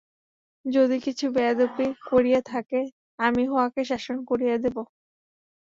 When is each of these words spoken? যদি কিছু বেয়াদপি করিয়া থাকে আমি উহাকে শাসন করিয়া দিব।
যদি 0.65 0.97
কিছু 1.05 1.25
বেয়াদপি 1.35 1.87
করিয়া 2.05 2.41
থাকে 2.45 2.79
আমি 3.19 3.43
উহাকে 3.47 3.81
শাসন 3.89 4.17
করিয়া 4.29 4.55
দিব। 4.63 4.77